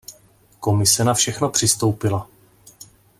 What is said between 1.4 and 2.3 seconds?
přistoupila.